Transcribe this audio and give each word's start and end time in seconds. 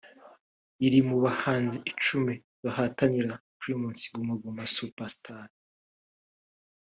riri 0.79 0.99
mu 1.09 1.17
bahanzi 1.23 1.77
icumi 1.91 2.33
bahatanira 2.63 3.33
Primus 3.59 4.01
Guma 4.13 4.33
Guma 4.41 4.63
Super 4.75 5.09
Star 5.15 5.47